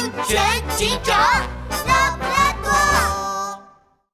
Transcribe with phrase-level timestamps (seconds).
[0.00, 0.40] 安全
[0.78, 1.14] 警长
[1.86, 3.62] 拉布拉多。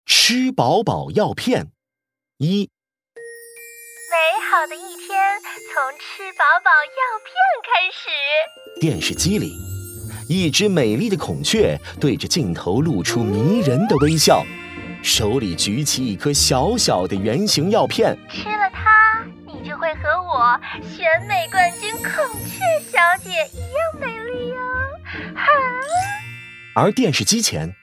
[0.04, 1.68] 吃饱饱药片
[2.38, 2.68] 一。
[4.10, 4.16] 美
[4.50, 5.40] 好的一天
[5.72, 7.30] 从吃饱饱药片
[7.62, 8.08] 开始。
[8.80, 9.52] 电视机里，
[10.28, 14.44] 一只美丽的孔雀对着镜头露出迷人的微笑，
[15.04, 18.18] 手里举起一颗小小的圆形药片。
[18.28, 22.10] 吃了它，你就会和我选美冠军孔
[22.42, 22.58] 雀
[22.90, 23.85] 小姐一样！
[26.78, 27.74] 而电视机前，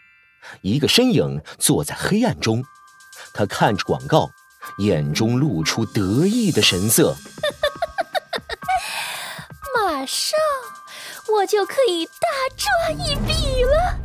[0.62, 2.63] 一个身影坐在黑暗中，
[3.34, 4.30] 他看着广告，
[4.77, 7.16] 眼中露出得意的神色。
[9.76, 10.38] 马上，
[11.34, 12.12] 我就可以大
[12.55, 14.00] 赚一笔了。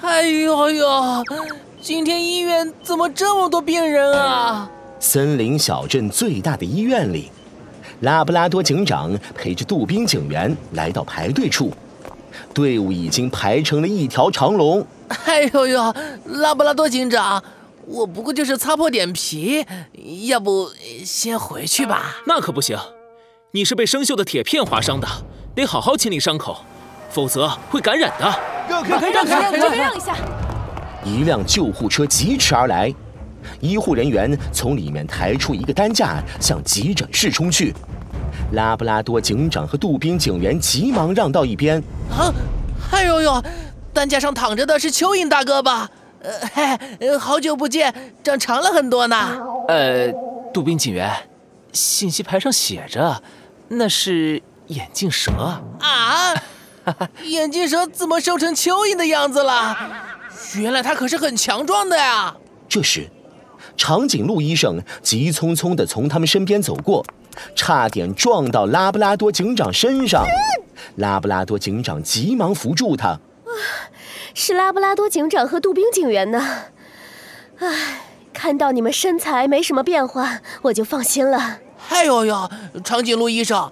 [0.00, 1.22] 哎呦呦！
[1.82, 4.70] 今天医院怎么这么多病人啊？
[5.04, 7.30] 森林小镇最大的医院里，
[8.00, 11.70] 拉布拉多警长陪着杜宾警员来到排队处，
[12.54, 14.84] 队伍已经排成了一条长龙。
[15.26, 17.44] 哎呦呦，拉布拉多警长，
[17.84, 19.66] 我不过就是擦破点皮，
[20.26, 20.70] 要不
[21.04, 22.16] 先回去吧？
[22.26, 22.78] 那可不行，
[23.50, 25.06] 你是被生锈的铁片划伤的，
[25.54, 26.56] 得好好清理伤口，
[27.10, 28.40] 否则会感染的。
[28.70, 30.16] 让开，让开，让开，让一下！
[31.04, 32.92] 一辆救护车疾驰而来，
[33.64, 37.74] 医护人员从里面抬出一个担架，向急诊室冲去。
[38.52, 41.82] 拉布拉多警长和杜宾警员急忙让到一边。
[42.10, 42.30] 啊！
[42.90, 43.42] 哎呦呦，
[43.94, 45.88] 担架上躺着的是蚯蚓大哥吧？
[46.20, 49.16] 呃，嘿，好久不见，长长了很多呢。
[49.68, 50.12] 呃，
[50.52, 51.10] 杜宾警员，
[51.72, 53.22] 信息牌上写着，
[53.68, 55.32] 那是眼镜蛇
[55.80, 56.34] 啊。
[57.24, 59.74] 眼镜蛇怎么瘦成蚯蚓的样子了？
[60.56, 62.34] 原来它可是很强壮的呀！
[62.68, 63.08] 这时，
[63.76, 67.04] 长颈鹿医生急匆匆地从他们身边走过，
[67.54, 70.24] 差点撞到拉布拉多警长身上。
[70.96, 73.18] 拉布拉多警长急忙扶住他。
[74.34, 76.44] 是拉布拉多警长和杜宾警员呢。
[77.58, 81.58] 唉，看到你们身材没什么变化，我就放心了。
[81.90, 82.50] 哎呦呦，
[82.82, 83.70] 长颈鹿医生，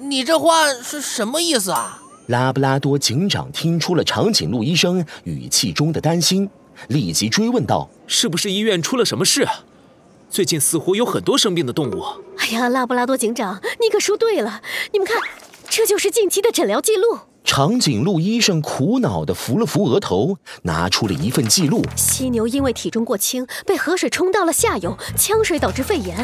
[0.00, 2.02] 你这话是什么意思啊？
[2.26, 6.48] 拉布拉多警长听出了长颈鹿医生语气中的担心，
[6.86, 9.46] 立即追问道：“是不是医院出了什么事？
[10.30, 12.04] 最近似乎有很多生病的动物。”
[12.38, 14.62] 哎呀，拉布拉多警长，你可说对了！
[14.92, 15.20] 你们看，
[15.68, 17.18] 这就是近期的诊疗记录。
[17.44, 26.14] 长颈鹿医生苦恼地扶了扶额头，拿出了一份记录：犀牛因为体重过轻，被河水冲到了下游，呛水导致肺炎；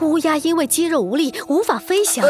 [0.00, 2.24] 乌鸦因为肌肉无力，无法飞翔；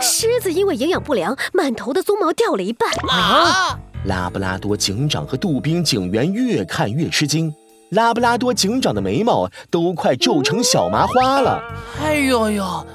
[0.00, 2.90] 狮子因为营养不良，满头的鬃毛掉了一半。
[3.10, 3.78] 啊！
[4.04, 7.54] 拉布拉多警长和杜宾警员越看越吃惊，
[7.88, 11.62] 拉布拉多警长的眉毛都快皱成小麻花了。
[12.02, 12.86] 哎呦呦，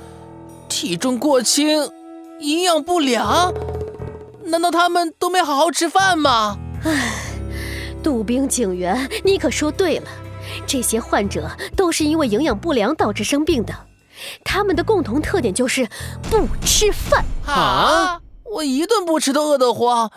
[0.67, 1.89] 体重过轻，
[2.39, 3.51] 营养不良。
[4.45, 6.57] 难道他们都没好好吃饭吗？
[6.83, 7.23] 唉，
[8.03, 10.07] 杜宾警员，你可说对了，
[10.67, 13.73] 这些患者都是因为营养不良导致生病的，
[14.43, 15.87] 他们的共同特点就是
[16.29, 18.21] 不吃饭啊！
[18.45, 20.11] 我一顿不吃都饿得慌，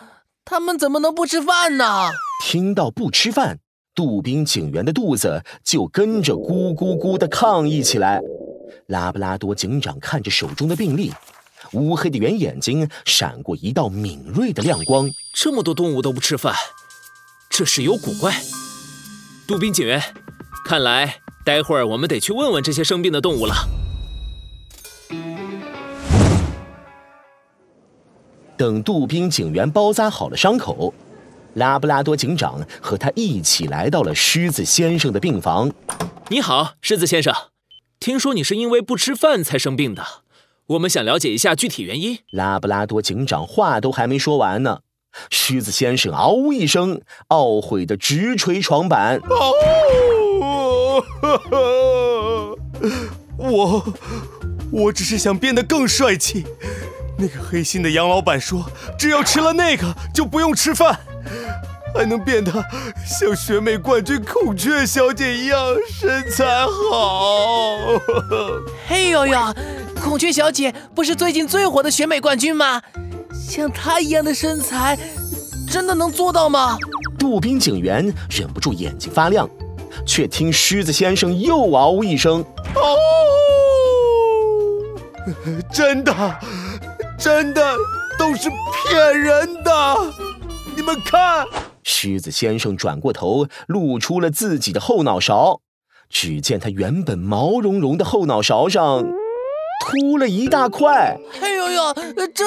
[0.45, 2.11] 他们怎么能不吃饭呢？
[2.45, 3.59] 听到不吃饭，
[3.95, 8.21] 杜宾警员的肚子就跟着咕咕咕的抗议起来。
[8.89, 11.13] 拉布拉多警长看着手中的病历。
[11.73, 15.09] 乌黑的圆眼睛闪过一道敏锐的亮光。
[15.33, 16.55] 这么多动物都不吃饭，
[17.49, 18.35] 这是有古怪。
[19.47, 20.03] 杜宾警员，
[20.67, 23.55] 看来待会儿我们得去问问这些生病的动物了。
[28.63, 30.95] 等杜宾警员包扎好了伤口，
[31.55, 35.73] 拉布拉多警长和他一起来到了狮子先生的病房。
[36.29, 37.35] 你好，狮子先生，
[37.99, 40.07] 听说你是因为不吃饭才生病的。
[40.67, 42.21] 我们想了解一下具体原因。
[42.31, 44.83] 拉布拉多警长话都还没说完呢，
[45.29, 47.01] 狮子先生嗷呜一声，
[47.31, 49.21] 懊悔的直捶床板。
[49.29, 51.03] 哦，
[53.39, 53.85] 我，
[54.71, 56.45] 我只是想变得更帅气。
[57.23, 60.99] 那个黑心的杨老板说，只要吃了那个就不用吃饭，
[61.95, 62.53] 还能变得
[63.07, 65.57] 像选美冠军孔雀小姐一样
[65.89, 67.79] 身材好。
[68.89, 69.39] 嘿呦呦！
[70.03, 72.83] 孔雀小姐不是最近最火的选美冠军吗？
[73.49, 74.99] 像她一样的身材，
[75.71, 76.77] 真的能做到吗？
[77.21, 79.49] 杜宾警员忍不住眼睛发亮，
[80.05, 82.45] 却听狮子先生又嗷呜一声
[82.75, 82.97] ：“哦，
[85.73, 86.13] 真的，
[87.23, 87.77] 真的
[88.19, 89.71] 都是骗人的！
[90.75, 91.47] 你们看。”
[91.85, 95.61] 狮子先生转过头，露出了自己的后脑勺。
[96.09, 99.05] 只见他原本毛茸茸的后脑勺上
[99.87, 101.17] 秃了一大块。
[101.41, 101.95] 哎呦呦，
[102.35, 102.45] 这……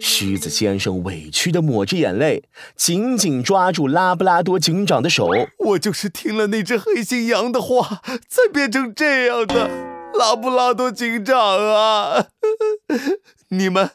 [0.00, 2.42] 狮子先生委屈的抹着眼泪，
[2.74, 5.28] 紧紧抓住拉布拉多警长的手。
[5.58, 9.95] 我就是听了那只黑心羊的话，才变成这样的。
[10.18, 12.26] 拉布拉多警长啊，
[13.50, 13.90] 你们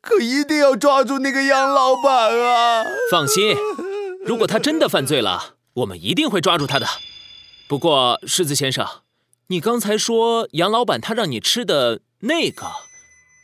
[0.00, 2.84] 可一定要抓住那个杨老板啊！
[3.10, 3.56] 放心，
[4.24, 6.86] 如果他真的犯罪了，我们一定会抓住他的。
[7.68, 8.86] 不过，狮子先生，
[9.48, 12.66] 你刚才说杨老板他让你吃的那个，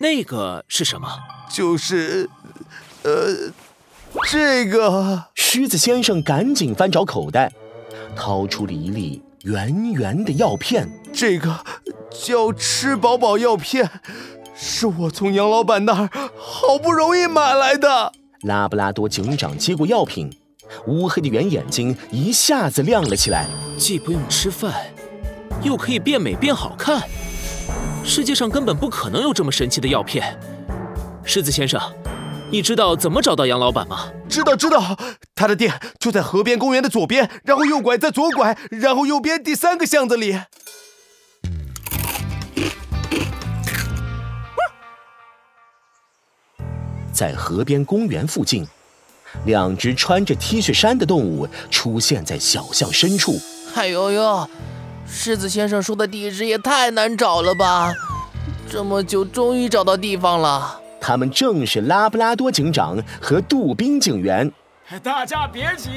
[0.01, 1.09] 那个是什么？
[1.51, 2.29] 就是，
[3.03, 3.53] 呃，
[4.31, 5.25] 这个。
[5.35, 7.53] 狮子先生赶紧翻找口袋，
[8.17, 10.89] 掏出了一粒圆圆的药片。
[11.13, 11.65] 这个
[12.15, 13.91] 叫吃饱饱药片，
[14.55, 16.09] 是我从杨老板那儿
[16.39, 18.13] 好不容易买来的。
[18.43, 20.31] 拉布拉多警长接过药品。
[20.87, 23.47] 乌黑的圆眼睛一下子亮了起来，
[23.77, 24.73] 既不用吃饭，
[25.63, 27.03] 又可以变美变好看，
[28.03, 30.41] 世界上根本不可能有这么神奇的药片。
[31.23, 31.79] 狮子先生，
[32.51, 34.11] 你知道怎么找到杨老板吗？
[34.29, 34.97] 知道，知道，
[35.35, 40.41] 他的店就在河边公园的左边，然后右拐，再左拐，然后右边第三个巷子里。
[47.15, 48.67] 在河边公园附近。
[49.47, 53.41] 两只穿着 T 恤衫的动物出现在小巷深处。
[53.75, 54.49] 哎呦呦，
[55.07, 57.93] 狮子先生说的地址也太难找了吧！
[58.71, 60.81] 这么久，终于找到地方了。
[61.01, 64.51] 他们正是拉布拉多警长和杜宾警员。
[65.03, 65.91] 大家别急，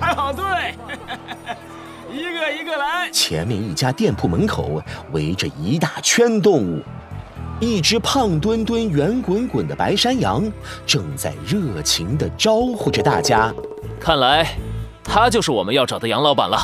[0.00, 0.44] 排好队，
[2.12, 3.10] 一个一个来。
[3.10, 6.82] 前面一家店铺门口围着一大圈动物。
[7.58, 10.44] 一只胖墩墩、圆滚滚的白山羊
[10.86, 13.50] 正在热情地招呼着大家。
[13.98, 14.46] 看来，
[15.02, 16.58] 他就是我们要找的杨老板了。